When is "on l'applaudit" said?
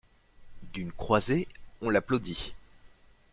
1.79-2.55